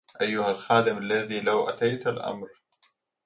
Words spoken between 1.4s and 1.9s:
لو